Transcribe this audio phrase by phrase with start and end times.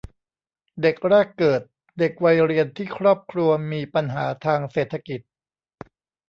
[0.81, 1.61] เด็กแรกเกิด
[1.99, 5.21] เด็กวัยเรียนที่ครอบครัวมีปัญหาทางเศรษฐกิจ